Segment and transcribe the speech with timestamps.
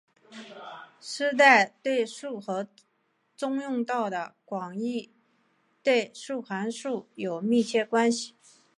[0.99, 2.67] 迭代对数和
[3.37, 5.13] 中用到的广义
[5.83, 8.33] 对数函数有密切关系。